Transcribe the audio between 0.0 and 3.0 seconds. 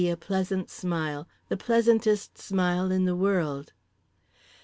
a pleasant smile, the pleasantest smile